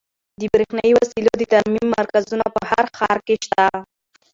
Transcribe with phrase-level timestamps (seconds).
[0.39, 3.65] د برښنایي وسایلو د ترمیم مرکزونه په هر ښار کې شته.